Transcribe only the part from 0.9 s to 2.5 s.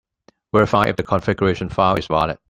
the configuration file is valid.